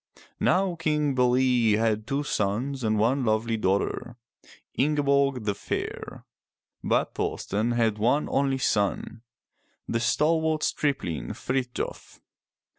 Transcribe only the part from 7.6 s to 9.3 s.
had one only son,